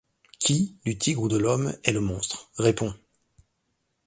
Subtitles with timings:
[0.39, 2.49] Qui, du tigre ou de l’homme, est le monstre?
[2.57, 2.95] réponds.